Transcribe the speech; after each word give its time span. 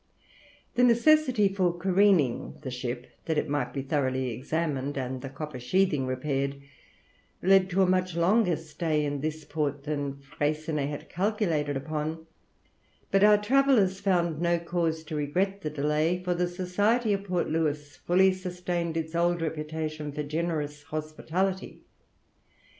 The 0.73 0.83
necessity 0.83 1.47
for 1.47 1.77
careening 1.77 2.55
the 2.63 2.71
ship, 2.71 3.05
that 3.25 3.37
it 3.37 3.47
might 3.47 3.71
be 3.71 3.83
thoroughly 3.83 4.31
examined, 4.31 4.97
and 4.97 5.21
the 5.21 5.29
copper 5.29 5.59
sheathing 5.59 6.07
repaired, 6.07 6.59
led 7.43 7.69
to 7.69 7.83
a 7.83 7.87
much 7.87 8.15
longer 8.15 8.55
stay 8.55 9.05
in 9.05 9.21
this 9.21 9.45
port 9.45 9.83
than 9.83 10.17
Freycinet 10.19 10.89
had 10.89 11.07
calculated 11.07 11.77
upon; 11.77 12.25
but 13.11 13.23
our 13.23 13.37
travellers 13.37 13.99
found 13.99 14.41
no 14.41 14.57
cause 14.57 15.03
to 15.03 15.15
regret 15.15 15.61
the 15.61 15.69
delay, 15.69 16.23
for 16.23 16.33
the 16.33 16.47
society 16.47 17.13
of 17.13 17.25
Port 17.25 17.47
Louis 17.49 17.95
fully 17.97 18.33
sustained 18.33 18.97
its 18.97 19.13
old 19.13 19.39
reputation 19.39 20.11
for 20.11 20.23
generous 20.23 20.81
hospitality. 20.81 21.83